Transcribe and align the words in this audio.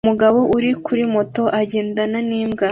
Umugabo 0.05 0.39
uri 0.57 0.71
kuri 0.85 1.03
moto 1.13 1.43
agendana 1.61 2.17
n'imbwa 2.27 2.67